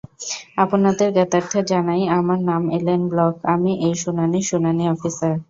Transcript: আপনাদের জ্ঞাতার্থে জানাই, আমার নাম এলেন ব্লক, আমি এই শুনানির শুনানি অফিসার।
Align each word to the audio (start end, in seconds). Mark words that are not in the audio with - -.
আপনাদের 0.57 1.07
জ্ঞাতার্থে 1.13 1.59
জানাই, 1.71 2.01
আমার 2.17 2.39
নাম 2.49 2.63
এলেন 2.77 3.01
ব্লক, 3.11 3.33
আমি 3.53 3.71
এই 3.87 3.95
শুনানির 4.03 4.45
শুনানি 4.49 4.83
অফিসার। 4.89 5.33